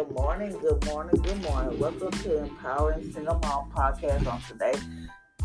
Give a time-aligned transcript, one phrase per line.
[0.00, 1.78] Good morning, good morning, good morning.
[1.78, 4.72] Welcome to Empowering Single Mom Podcast on today.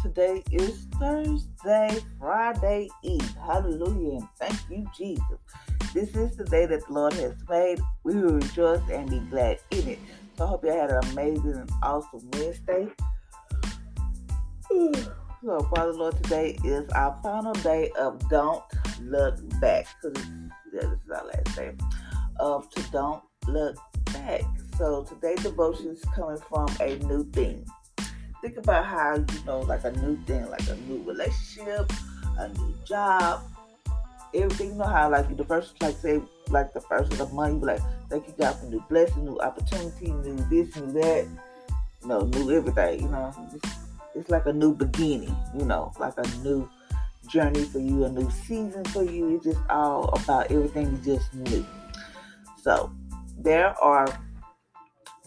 [0.02, 3.36] Today is Thursday, Friday Eve.
[3.46, 5.40] Hallelujah, and thank you, Jesus.
[5.94, 7.82] This is the day that the Lord has made.
[8.06, 10.00] We will rejoice and be glad in it.
[10.38, 12.88] So I hope you had an amazing and awesome Wednesday.
[15.44, 18.64] So, Father Lord, today is our final day of Don't
[19.02, 19.86] Look Back.
[20.02, 20.26] Because
[20.72, 21.74] this is our last day
[22.40, 23.78] of To Don't Look
[24.16, 24.42] back.
[24.78, 27.66] So today's devotion is coming from a new thing.
[28.42, 31.92] Think about how you know, like a new thing, like a new relationship,
[32.38, 33.42] a new job,
[34.34, 34.70] everything.
[34.70, 37.82] You know how like the first, like say, like the first of the month, like,
[38.10, 41.28] thank you God for new blessing, new opportunity, new this, new that,
[42.02, 43.02] you know, new everything.
[43.02, 43.76] You know, it's,
[44.14, 45.36] it's like a new beginning.
[45.58, 46.70] You know, like a new
[47.28, 49.36] journey for you, a new season for you.
[49.36, 51.66] It's just all about everything you just knew.
[52.62, 52.92] So
[53.46, 54.08] there are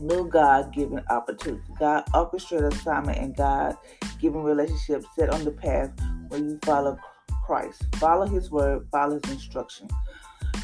[0.00, 1.64] new God given opportunities.
[1.78, 3.76] God orchestrated assignment and God
[4.20, 5.90] given relationships set on the path
[6.26, 6.98] where you follow
[7.46, 7.84] Christ.
[7.94, 9.88] Follow his word, follow his instruction.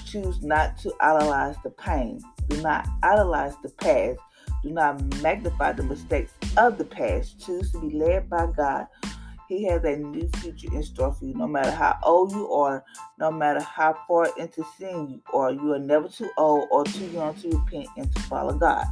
[0.04, 2.20] Choose not to idolize the pain.
[2.48, 4.19] Do not idolize the past.
[4.64, 7.38] Do not magnify the mistakes of the past.
[7.38, 8.88] Choose to be led by God
[9.49, 11.34] he has a new future in store for you.
[11.34, 12.84] No matter how old you are,
[13.19, 17.06] no matter how far into sin you are, you are never too old or too
[17.06, 18.87] young to repent and to follow God.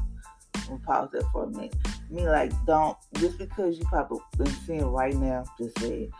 [0.70, 1.74] I'm pause that for a minute.
[1.86, 6.10] I mean, like, don't just because you probably in sin right now, just say it.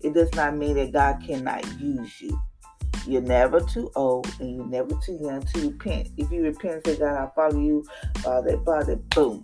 [0.00, 2.40] It does not mean that God cannot use you.
[3.06, 6.10] You're never too old and you're never too young to repent.
[6.16, 7.84] If you repent and say, God, I follow you,
[8.22, 9.42] that, that, boom.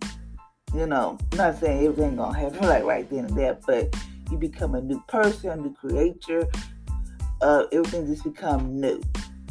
[0.74, 3.94] You know, I'm not saying everything gonna happen like right then and there, but
[4.30, 6.46] you become a new person, a new creature.
[7.40, 9.02] Uh, everything just become new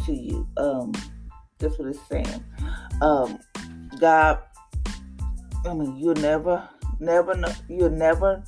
[0.05, 0.47] to you.
[0.57, 0.93] Um,
[1.59, 2.43] that's what it's saying.
[3.01, 3.39] Um,
[3.99, 4.39] God,
[5.65, 6.67] I mean, you'll never,
[6.99, 7.35] never,
[7.69, 8.43] you're never,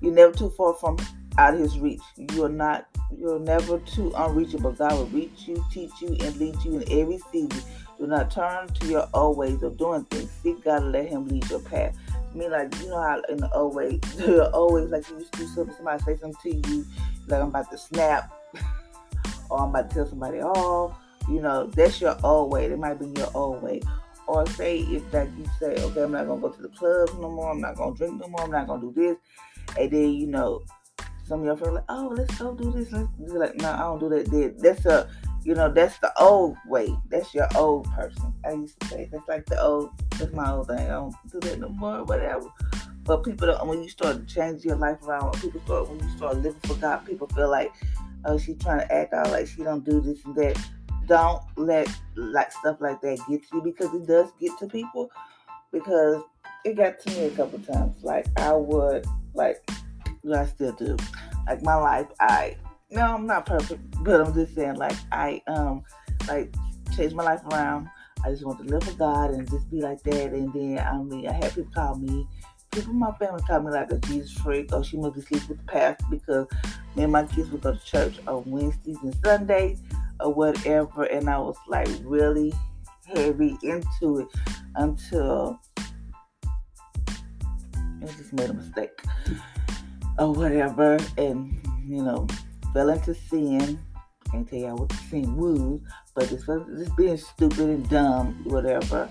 [0.00, 0.98] you're never too far from
[1.38, 2.02] out of His reach.
[2.32, 2.86] You're not,
[3.16, 4.72] you're never too unreachable.
[4.72, 7.62] God will reach you, teach you, and lead you in every season.
[7.98, 10.30] Do not turn to your old ways of doing things.
[10.42, 11.96] Seek God and let Him lead your path.
[12.34, 14.00] Mean, like, you know how in the old way,
[14.52, 16.86] always like you used to do something, somebody say something to you,
[17.28, 18.32] like I'm about to snap,
[19.50, 20.98] or I'm about to tell somebody off.
[21.28, 22.68] You know, that's your old way.
[22.68, 23.80] That might be your old way.
[24.26, 27.30] Or say if like you say, okay, I'm not gonna go to the clubs no
[27.30, 27.52] more.
[27.52, 28.42] I'm not gonna drink no more.
[28.42, 29.16] I'm not gonna do this.
[29.78, 30.62] And then you know,
[31.26, 32.92] some of your feel like, oh, let's go do this.
[32.92, 34.58] Let's do like, no, I don't do that.
[34.58, 35.08] That's a
[35.44, 36.88] you know, that's the old way.
[37.10, 38.32] That's your old person.
[38.46, 39.90] I used to say that's like the old.
[40.18, 40.78] That's my old thing.
[40.78, 42.02] I don't do that no more.
[42.04, 42.48] Whatever.
[43.04, 43.68] But people don't.
[43.68, 46.60] When you start to change your life around, when people start, when you start living
[46.64, 47.74] for God, people feel like,
[48.24, 50.58] oh, she's trying to act out like she don't do this and that.
[51.06, 55.10] Don't let like stuff like that get to you because it does get to people.
[55.70, 56.22] Because
[56.64, 58.02] it got to me a couple times.
[58.02, 59.56] Like I would, like
[60.32, 60.96] I still do.
[61.46, 62.56] Like my life, I
[62.90, 65.82] no, I'm not perfect, but I'm just saying, like, I um,
[66.28, 66.54] like
[66.96, 67.88] changed my life around.
[68.24, 70.32] I just want to live for God and just be like that.
[70.32, 72.26] And then I mean, I had people call me,
[72.70, 74.70] people in my family call me like a Jesus freak.
[74.72, 76.46] Oh, she must be sleeping with the pastor because
[76.96, 79.82] me and my kids would go to church on Wednesdays and Sundays
[80.20, 81.04] or whatever.
[81.04, 82.52] And I was like really
[83.06, 84.28] heavy into it
[84.76, 85.60] until
[88.02, 89.02] I just made a mistake
[90.18, 90.98] or whatever.
[91.18, 92.26] And you know,
[92.74, 93.78] fell into sin.
[94.30, 95.80] Can't tell y'all what sin was,
[96.14, 99.08] but it's just being stupid and dumb, whatever.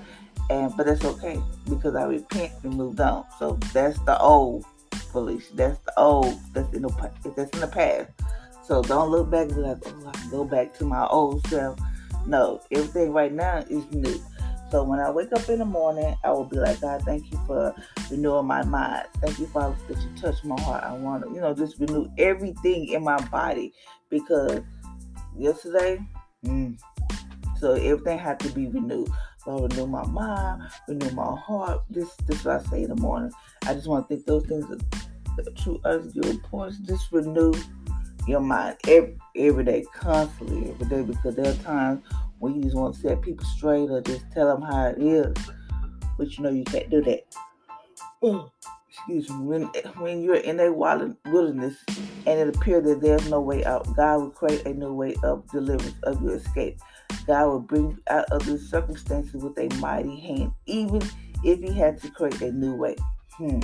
[0.50, 3.24] And but that's okay because I repent and moved on.
[3.40, 4.66] So that's the old
[5.12, 5.56] Felicia.
[5.56, 6.38] That's the old.
[6.54, 8.12] That's in the that's in the past.
[8.66, 11.48] So don't look back and be like, oh, I can go back to my old
[11.48, 11.80] self.
[12.26, 14.22] No, everything right now is new.
[14.74, 17.40] So when I wake up in the morning, I will be like, God, thank you
[17.46, 17.76] for
[18.10, 19.06] renewing my mind.
[19.22, 20.84] Thank you, Father, that you touch my heart.
[20.84, 23.72] I want to, you know, just renew everything in my body
[24.10, 24.62] because
[25.38, 26.00] yesterday,
[26.44, 26.76] mm,
[27.60, 29.12] so everything had to be renewed.
[29.46, 31.84] So renew my mind, renew my heart.
[31.92, 33.32] This, this is what I say in the morning.
[33.68, 35.80] I just want to think those things are true
[36.16, 36.80] your importance.
[36.80, 37.54] Just renew
[38.28, 42.04] your mind every, every day, constantly, every day, because there are times
[42.44, 45.34] when you just want to set people straight or just tell them how it is,
[46.18, 47.24] but you know you can't do that.
[48.22, 48.52] Oh,
[48.90, 49.46] excuse me.
[49.46, 49.64] When
[49.98, 51.78] when you're in a wild wilderness
[52.28, 55.50] and it appears that there's no way out, God will create a new way of
[55.52, 56.80] deliverance of your escape.
[57.26, 61.02] God will bring you out of the circumstances with a mighty hand, even
[61.46, 62.98] if He had to create a new way.
[63.38, 63.62] Hmm.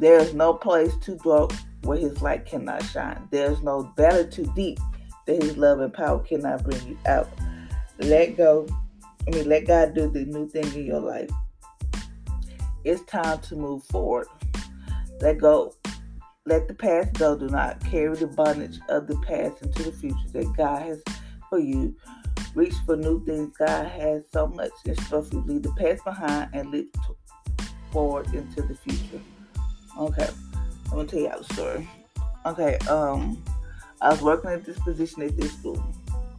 [0.00, 1.52] There is no place too dark
[1.82, 3.28] where his light cannot shine.
[3.30, 4.80] There's no valley too deep
[5.26, 7.28] that his love and power cannot bring you out.
[8.00, 8.66] Let go.
[9.26, 11.30] I mean, let God do the new thing in your life.
[12.84, 14.26] It's time to move forward.
[15.20, 15.74] Let go.
[16.46, 17.36] Let the past go.
[17.36, 21.02] Do not carry the bondage of the past into the future that God has
[21.48, 21.94] for you.
[22.54, 23.54] Reach for new things.
[23.58, 25.44] God has so much in store for you.
[25.46, 26.96] Leave the past behind and leap
[27.92, 29.20] forward into the future.
[29.98, 30.28] Okay.
[30.90, 31.88] I'm gonna tell y'all a story.
[32.46, 33.42] Okay, um,
[34.00, 35.80] I was working at this position at this school.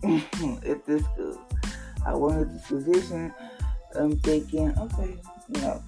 [0.03, 1.41] At this school,
[2.05, 3.33] I wanted this position.
[3.95, 5.17] I'm thinking, okay,
[5.53, 5.83] you know,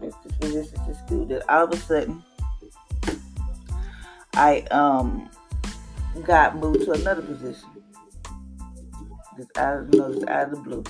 [0.00, 1.24] this position this school.
[1.26, 2.22] That all of a sudden,
[4.34, 5.28] I um
[6.24, 7.68] got moved to another position.
[9.36, 10.84] Just out of you just out of the blue.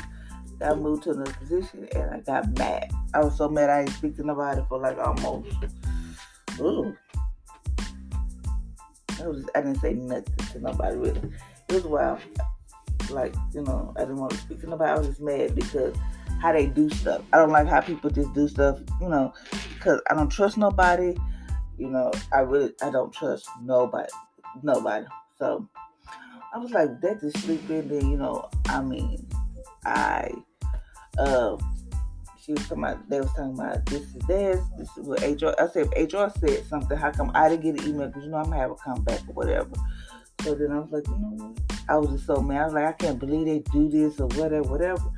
[0.59, 2.91] Got moved to another position and I got mad.
[3.15, 5.55] I was so mad I didn't speak to nobody for like almost
[6.61, 6.97] ooh,
[9.21, 11.33] I, was, I didn't say nothing to nobody really.
[11.69, 12.21] It was wild.
[13.11, 14.91] Like, you know, I didn't want to speak to nobody.
[14.91, 15.97] I was just mad because
[16.41, 17.23] how they do stuff.
[17.33, 19.33] I don't like how people just do stuff, you know,
[19.75, 21.17] because I don't trust nobody.
[21.77, 24.09] You know, I really, I don't trust nobody.
[24.63, 25.07] Nobody.
[25.39, 25.69] So
[26.55, 27.89] I was like, that is sleeping.
[27.89, 29.27] Then, you know, I mean,
[29.85, 30.31] I,
[31.19, 31.57] uh,
[32.41, 35.55] she was talking about, they was talking about this is this, this is what HR,
[35.61, 38.09] I said, HR said something, how come I didn't get an email?
[38.09, 39.71] Because, you know, I'm going to have a comeback or whatever.
[40.43, 41.78] So then I was like, you know what?
[41.89, 42.61] I was just so mad.
[42.61, 45.11] I was like, I can't believe they do this or whatever, whatever.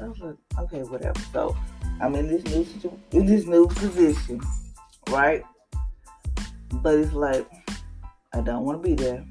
[0.00, 1.20] I was like, okay, whatever.
[1.32, 1.56] So
[2.00, 4.40] I'm in this new situation, in this new position,
[5.10, 5.42] right?
[6.74, 7.46] But it's like
[8.34, 9.24] I don't want to be there,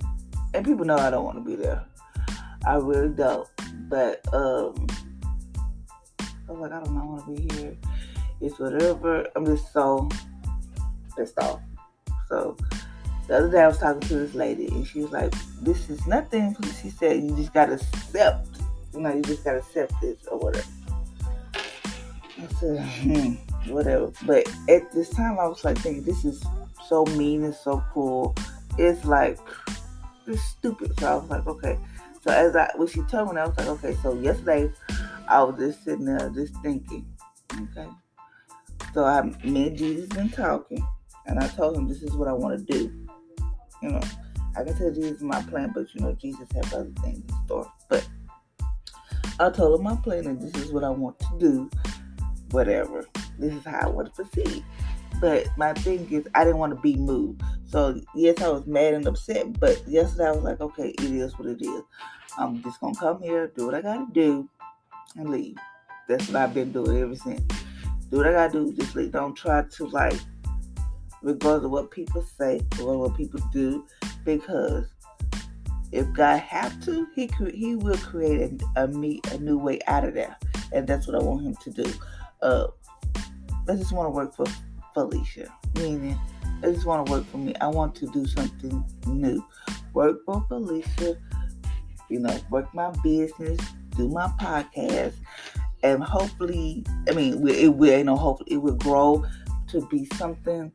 [0.54, 1.86] and people know I don't want to be there.
[2.66, 3.48] I really don't.
[3.89, 4.88] But um,
[6.19, 7.77] I was like, I don't want to be here.
[8.39, 9.27] It's whatever.
[9.36, 10.10] I'm just so
[11.16, 11.62] pissed off.
[12.27, 12.56] So
[13.31, 16.06] the other day I was talking to this lady and she was like, This is
[16.06, 16.54] nothing.
[16.81, 18.50] She said, You just gotta accept.
[18.94, 20.68] You know, you just gotta accept this or whatever.
[21.56, 24.12] I said, hmm, whatever.
[24.25, 26.45] But at this time I was like thinking, this is
[26.89, 28.36] so mean and so cool.
[28.78, 29.39] It's like
[30.27, 31.00] it's stupid.
[31.00, 31.80] So I was like, okay.
[32.25, 33.95] So as I when she told me, I was like, okay.
[34.04, 34.69] So yesterday
[35.30, 37.06] I was just sitting there just thinking,
[37.54, 37.88] okay.
[38.94, 40.86] So I, me and Jesus been talking,
[41.27, 43.00] and I told him this is what I want to do.
[43.81, 44.01] You know,
[44.56, 47.46] I can tell Jesus is my plan, but you know Jesus has other things in
[47.46, 47.72] store.
[47.89, 48.08] But
[49.39, 51.70] I told him my plan, and this is what I want to do.
[52.51, 53.06] Whatever.
[53.39, 54.63] This is how I want to proceed.
[55.20, 57.41] But my thing is, I didn't want to be moved.
[57.65, 59.60] So yes, I was mad and upset.
[59.60, 61.84] But yesterday I was like, okay, it is what it is.
[62.38, 64.50] I'm just gonna come here, do what I gotta do,
[65.15, 65.58] and leave.
[66.08, 67.41] That's what I've been doing ever since.
[68.10, 69.12] Do what I gotta do, just leave.
[69.12, 70.20] Don't try to like,
[71.22, 73.86] regardless of what people say or what people do,
[74.25, 74.86] because
[75.92, 80.04] if God have to, He He will create a, a me a new way out
[80.04, 80.36] of there,
[80.72, 81.94] and that's what I want Him to do.
[82.42, 82.68] Uh,
[83.70, 84.46] I just want to work for
[84.94, 86.20] Felicia, meaning
[86.63, 87.54] I just want to work for me.
[87.62, 89.46] I want to do something new.
[89.94, 91.18] Work for Felicia,
[92.10, 93.60] you know, work my business,
[93.98, 95.16] do my podcast,
[95.84, 99.25] and hopefully, I mean, it will, you know, hopefully it will grow
[99.70, 100.72] to be something,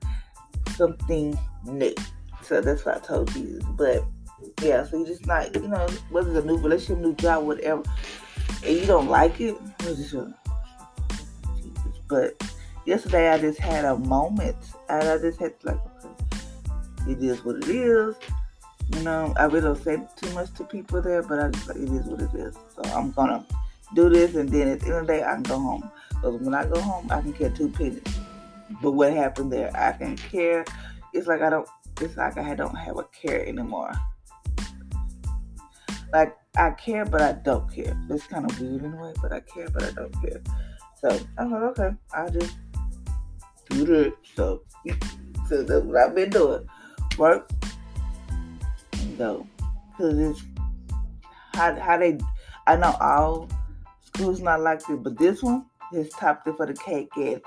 [0.77, 1.95] something new.
[2.43, 3.61] So that's what I told you.
[3.71, 4.05] But
[4.63, 7.83] yeah, so you just not, you know, whether it's a new relationship, new job, whatever,
[8.65, 9.57] and you don't like it,
[12.09, 12.43] but
[12.85, 14.57] yesterday I just had a moment,
[14.89, 15.81] and I just had to like,
[17.09, 18.15] it is what it is.
[18.95, 21.79] You know, I really don't say too much to people there, but I just like
[21.79, 22.55] it is what it is.
[22.75, 23.45] So I'm gonna
[23.95, 25.91] do this, and then at the end of the day, I can go home.
[26.11, 28.03] Because when I go home, I can get two pennies.
[28.83, 29.71] But what happened there?
[29.77, 30.65] I can care.
[31.13, 31.69] It's like I don't.
[32.01, 33.93] It's like I don't have a care anymore.
[36.13, 37.97] Like I care, but I don't care.
[38.11, 40.43] It's kind of weird in a way, but I care, but I don't care.
[41.01, 42.57] So I'm like, okay, I'll just
[43.71, 44.15] do it.
[44.35, 44.63] So,
[45.49, 46.69] so that's what I've been doing.
[47.19, 47.51] Work
[48.93, 49.47] and go.
[49.97, 50.43] Cause it's
[51.55, 52.19] how how they.
[52.67, 53.49] I know all
[54.05, 57.41] schools not like this, but this one is topped it for the cake and.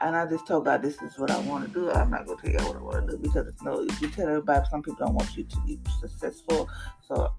[0.00, 1.90] And I just told God, this is what I want to do.
[1.90, 4.00] I'm not going to tell you what I want to do because, you know, if
[4.00, 6.68] you tell everybody, some people don't want you to be successful.
[7.06, 7.32] So,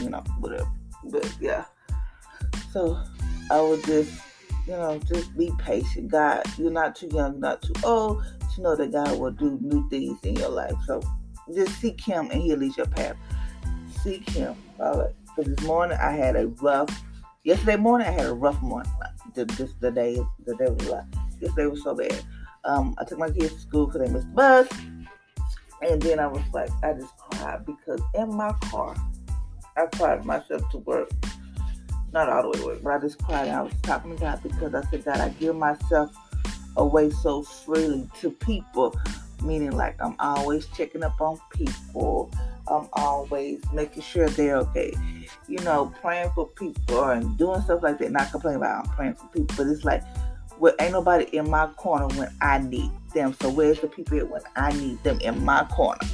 [0.00, 0.68] you know, whatever.
[1.04, 1.66] But yeah.
[2.72, 3.00] So
[3.50, 4.20] I would just,
[4.66, 6.10] you know, just be patient.
[6.10, 8.24] God, you're not too young, not too old
[8.54, 10.74] to know that God will do new things in your life.
[10.86, 11.00] So
[11.54, 13.16] just seek Him and He'll lead your path.
[14.02, 14.56] Seek Him.
[14.80, 15.14] All right.
[15.36, 16.90] So this morning I had a rough.
[17.44, 18.90] Yesterday morning I had a rough morning.
[19.34, 21.06] The, this, the day, the day was rough.
[21.40, 22.22] Yesterday were so bad.
[22.64, 24.68] Um, I took my kids to school because they missed the bus.
[25.82, 28.94] And then I was like, I just cried because in my car,
[29.76, 31.10] I cried myself to work.
[32.12, 33.48] Not all the way to work, but I just cried.
[33.48, 36.14] I was talking to God because I said, God, I give myself
[36.76, 38.94] away so freely to people.
[39.42, 42.30] Meaning, like, I'm always checking up on people.
[42.68, 44.92] I'm always making sure they're okay.
[45.48, 48.12] You know, praying for people and doing stuff like that.
[48.12, 50.02] Not complaining about I'm praying for people, but it's like,
[50.60, 53.34] well, ain't nobody in my corner when I need them.
[53.40, 56.06] So where's the people when I need them in my corner?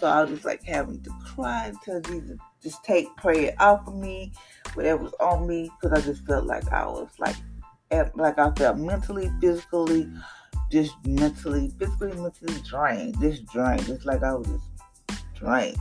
[0.00, 3.94] So I was just like having to cry tell Jesus, just take prayer off of
[3.94, 4.32] me,
[4.74, 7.36] whatever was on me, because I just felt like I was like,
[8.16, 10.10] like I felt mentally, physically,
[10.72, 15.76] just mentally, physically, mentally drained, just drained, just like I was just drained.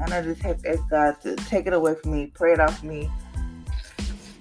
[0.00, 2.60] And I just had to ask God to take it away from me, pray it
[2.60, 3.08] off me,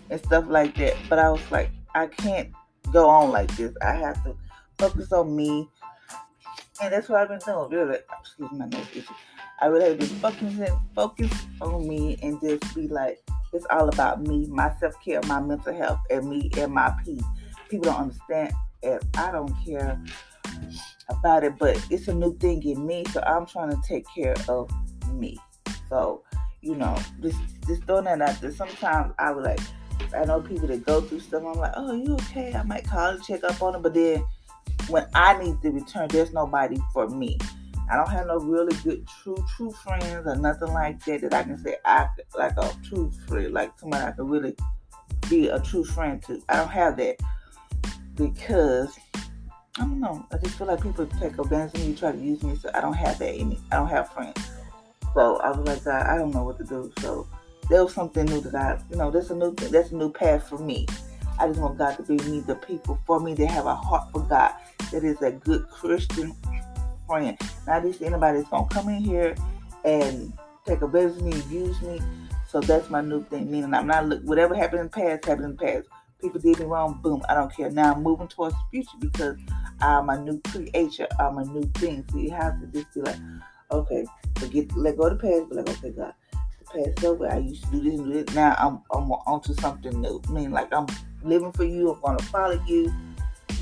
[0.10, 0.96] and stuff like that.
[1.08, 2.52] But I was like, I can't
[2.92, 3.74] go on like this.
[3.82, 4.36] I have to
[4.78, 5.70] focus on me.
[6.82, 7.70] And that's what I've been doing.
[7.70, 9.14] Really, excuse my nose issue.
[9.62, 11.32] I really have been focusing focus
[11.62, 15.76] on me and just be like, it's all about me, my self care, my mental
[15.76, 17.24] health, and me and my peace.
[17.68, 18.54] People don't understand,
[18.84, 20.02] and I don't care
[21.10, 24.36] about it, but it's a new thing in me, so I'm trying to take care
[24.48, 24.70] of
[25.14, 25.38] me.
[25.90, 26.24] So,
[26.62, 28.52] you know, just just throwing that out there.
[28.52, 29.60] Sometimes I would like,
[30.14, 31.44] I know people that go through stuff.
[31.46, 32.54] I'm like, oh, you okay?
[32.54, 34.24] I might call and check up on them, but then
[34.88, 37.38] when I need to return, there's nobody for me.
[37.92, 41.44] I don't have no really good true true friends or nothing like that that I
[41.44, 44.56] can say I like a true friend, like somebody I can really
[45.30, 46.42] be a true friend to.
[46.50, 47.18] I don't have that
[48.16, 48.96] because
[49.78, 50.26] I don't know.
[50.32, 52.82] I just feel like people take advantage of me, try to use me, so I
[52.82, 53.60] don't have that in me.
[53.72, 54.40] I don't have friends.
[55.16, 56.92] So I was like, I don't know what to do.
[57.00, 57.28] So
[57.70, 60.50] there was something new that I, you know, that's a new that's a new path
[60.50, 60.88] for me.
[61.40, 64.12] I just want God to be me, the people for me that have a heart
[64.12, 64.54] for God,
[64.92, 66.36] that is a good Christian
[67.08, 67.38] friend.
[67.66, 69.36] Not just anybody that's gonna come in here
[69.86, 70.34] and
[70.66, 72.02] take advantage of me, use me.
[72.48, 73.50] So that's my new thing.
[73.52, 75.88] Meaning I'm not look whatever happened in the past happened in the past.
[76.20, 77.70] People did me wrong, boom, I don't care.
[77.70, 79.38] Now I'm moving towards the future because
[79.80, 82.04] I'm a new creature, I'm a new thing.
[82.12, 83.16] So you have to just be like,
[83.72, 86.14] okay, forget let go of the past, but like, okay, God,
[86.74, 87.28] past over.
[87.32, 88.36] I used to do this and do this.
[88.36, 90.22] Now I'm I'm onto something new.
[90.28, 90.88] I mean like I'm
[91.24, 92.94] living for you, I'm gonna follow you.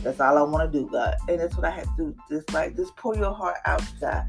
[0.03, 1.15] That's all I want to do, God.
[1.27, 2.15] And that's what I have to do.
[2.29, 4.25] Just like, just pour your heart out, God.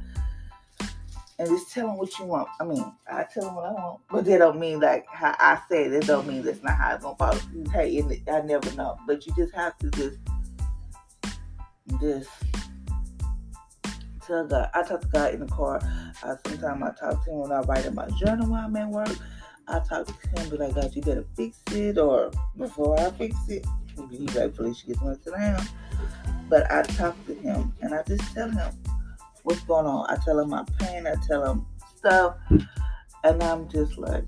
[1.38, 2.48] And just tell them what you want.
[2.60, 4.00] I mean, I tell them what I want.
[4.10, 6.06] But that don't mean like how I said it.
[6.06, 7.38] don't mean that's not how it's to follow.
[7.72, 8.96] Hey, I never know.
[9.06, 10.18] But you just have to just,
[12.00, 12.28] just
[14.28, 14.52] God.
[14.74, 15.80] I talk to God in the car.
[16.22, 18.88] I, sometimes I talk to him when I write in my journal while I'm at
[18.88, 19.16] work.
[19.66, 23.36] I talk to him, be like, God, you better fix it, or before I fix
[23.48, 23.66] it,
[24.10, 25.62] he rightfully should get to down.
[26.48, 28.74] But I talk to him and I just tell him
[29.42, 30.06] what's going on.
[30.08, 31.66] I tell him my pain, I tell him
[31.96, 32.36] stuff,
[33.24, 34.24] and I'm just like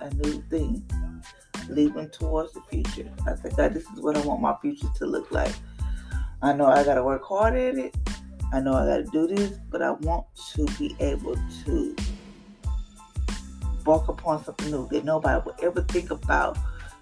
[0.00, 0.88] a new thing,
[1.68, 3.10] leaping towards the future.
[3.26, 5.54] I said, God, this is what I want my future to look like.
[6.42, 7.94] I know I gotta work hard at it.
[8.52, 11.96] I know I gotta do this, but I want to be able to
[13.84, 16.58] walk upon something new that nobody would ever think about.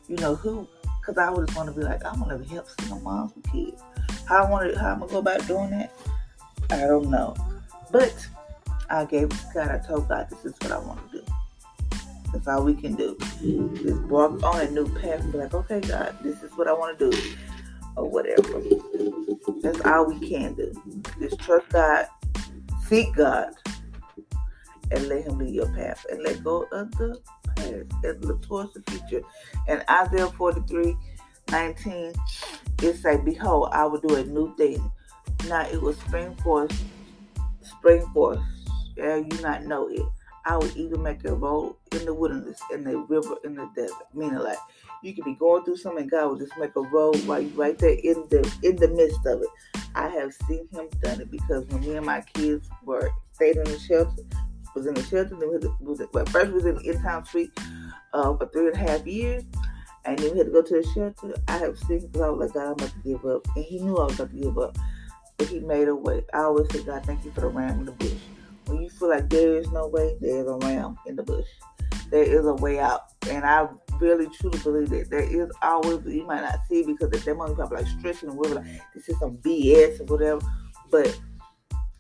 [0.09, 0.67] You know, who
[1.01, 3.83] because I just want to be like, I want to help single moms with kids.
[4.27, 5.93] How I want to, how I'm gonna go about doing that,
[6.71, 7.35] I don't know.
[7.91, 8.27] But
[8.91, 9.71] I gave to God.
[9.71, 11.25] I told God, this is what I want to do.
[12.33, 13.17] That's all we can do.
[13.83, 15.31] Just walk on a new path.
[15.33, 17.19] Be like, okay, God, this is what I want to do,
[17.99, 18.63] or whatever.
[19.63, 20.73] That's all we can do.
[21.21, 22.07] Just trust God,
[22.87, 23.51] seek God,
[24.91, 27.21] and let Him lead your path, and let go of the
[27.57, 27.71] past
[28.05, 29.23] and look towards the future.
[29.67, 30.97] And Isaiah 43
[31.51, 32.15] 19
[32.83, 34.91] it say, Behold, I will do a new thing.
[35.49, 36.73] Now it will spring forth,
[37.63, 38.41] spring forth.
[38.97, 40.03] Shall you not know it?
[40.49, 44.07] I would even make a road in the wilderness, in the river, in the desert.
[44.15, 44.57] Meaning, like
[45.03, 47.79] you could be going through something, God will just make a road while you right
[47.79, 49.49] there in the in the midst of it.
[49.95, 53.65] I have seen Him done it because when me and my kids were stayed in
[53.65, 54.23] the shelter,
[54.75, 57.27] was in the shelter, then we had to, was, well, first was in the in-town
[57.27, 57.53] suite
[58.15, 59.45] uh, for three and a half years,
[60.07, 61.35] and then we had to go to the shelter.
[61.47, 63.81] I have seen because I was like, God, I'm about to give up, and He
[63.81, 64.79] knew I was about to give up,
[65.37, 66.25] but He made a way.
[66.33, 68.13] I always say, God, thank you for the ram in the bush.
[68.69, 71.47] When you feel like there is no way, there is a ram in the bush.
[72.11, 73.67] There is a way out, and I
[74.01, 77.57] really truly believe that there is always you might not see because at that moment
[77.57, 80.41] probably like stretching and whatever, like this is some BS or whatever.
[80.91, 81.19] But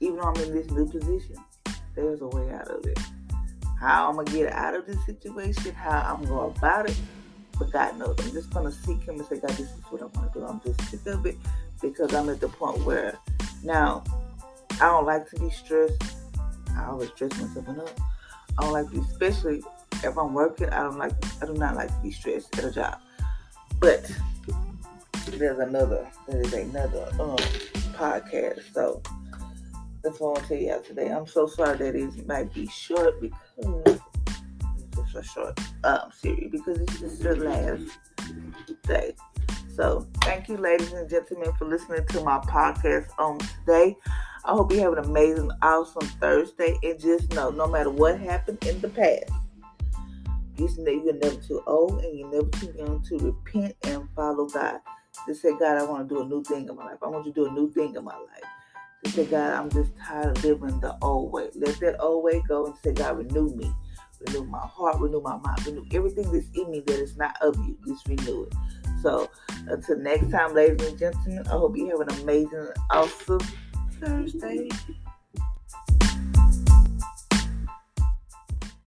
[0.00, 1.37] even though I'm in this new position,
[1.94, 2.98] there's a way out of it.
[3.80, 6.98] How I'm gonna get out of this situation, how I'm gonna about it,
[7.58, 8.16] but God knows.
[8.20, 10.46] I'm just gonna seek Him and say, God, this is what I want to do.
[10.46, 11.37] I'm just sick of it
[11.80, 13.18] because I'm at the point where
[13.62, 14.04] now
[14.80, 16.17] I don't like to be stressed.
[16.78, 18.00] I always dress myself up.
[18.58, 19.62] I don't like to, especially
[20.04, 20.70] if I'm working.
[20.70, 21.12] I don't like.
[21.42, 22.99] I do not like to be stressed at a job.
[23.80, 24.11] But
[25.26, 26.08] there's another.
[26.26, 27.37] There is another um,
[27.94, 28.73] podcast.
[28.73, 29.02] So
[30.02, 31.08] that's what I want to tell you today.
[31.08, 34.00] I'm so sorry that it might be short because
[34.99, 37.99] it's a short um, series because it's just the last
[38.85, 39.14] day.
[39.75, 43.97] So thank you, ladies and gentlemen, for listening to my podcast on today.
[44.49, 46.75] I hope you have an amazing, awesome Thursday.
[46.83, 49.31] And just know, no matter what happened in the past,
[50.57, 54.81] you're never too old and you're never too young to repent and follow God.
[55.26, 56.97] Just say, God, I want to do a new thing in my life.
[57.02, 58.50] I want you to do a new thing in my life.
[59.05, 61.50] Just say, God, I'm just tired of living the old way.
[61.55, 63.71] Let that old way go and say, God, renew me.
[64.26, 67.55] Renew my heart, renew my mind, renew everything that's in me that is not of
[67.67, 67.76] you.
[67.87, 68.55] Just renew it.
[69.02, 69.31] So
[69.69, 73.40] until next time, ladies and gentlemen, I hope you have an amazing, awesome
[74.00, 74.69] Thursday.